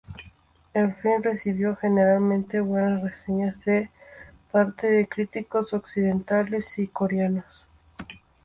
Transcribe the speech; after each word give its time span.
El 0.73 0.95
film 0.95 1.21
recibió 1.21 1.75
generalmente 1.75 2.59
buenas 2.59 3.03
reseñas 3.03 3.63
de 3.65 3.91
parte 4.51 4.87
de 4.89 5.07
críticos 5.07 5.73
occidentales 5.75 6.79
y 6.79 6.87
coreanos. 6.87 7.67